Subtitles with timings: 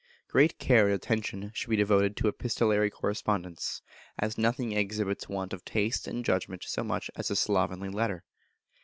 [0.27, 3.83] Great care and attention should be devoted to epistolary correspondence,
[4.17, 8.23] as nothing exhibits want of taste and judgment so much as a slovenly letter.